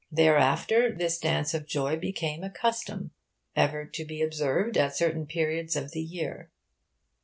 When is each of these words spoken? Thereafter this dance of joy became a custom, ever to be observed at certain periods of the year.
Thereafter 0.11 0.91
this 0.95 1.19
dance 1.19 1.53
of 1.53 1.67
joy 1.67 1.95
became 1.95 2.43
a 2.43 2.49
custom, 2.49 3.11
ever 3.55 3.85
to 3.85 4.03
be 4.03 4.23
observed 4.23 4.75
at 4.75 4.95
certain 4.97 5.27
periods 5.27 5.75
of 5.75 5.91
the 5.91 6.01
year. 6.01 6.49